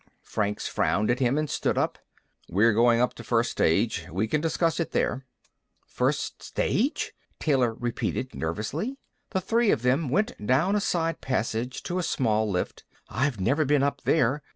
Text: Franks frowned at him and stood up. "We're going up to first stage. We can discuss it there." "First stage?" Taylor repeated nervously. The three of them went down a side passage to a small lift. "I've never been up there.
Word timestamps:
Franks 0.23 0.67
frowned 0.67 1.11
at 1.11 1.19
him 1.19 1.37
and 1.37 1.47
stood 1.47 1.77
up. 1.77 1.99
"We're 2.49 2.73
going 2.73 2.99
up 2.99 3.13
to 3.13 3.23
first 3.23 3.51
stage. 3.51 4.07
We 4.11 4.27
can 4.27 4.41
discuss 4.41 4.79
it 4.79 4.93
there." 4.93 5.27
"First 5.85 6.41
stage?" 6.41 7.13
Taylor 7.39 7.75
repeated 7.75 8.33
nervously. 8.33 8.97
The 9.29 9.39
three 9.41 9.69
of 9.69 9.83
them 9.83 10.09
went 10.09 10.33
down 10.43 10.75
a 10.75 10.81
side 10.81 11.21
passage 11.21 11.83
to 11.83 11.99
a 11.99 12.01
small 12.01 12.49
lift. 12.49 12.83
"I've 13.09 13.39
never 13.39 13.63
been 13.63 13.83
up 13.83 14.01
there. 14.01 14.41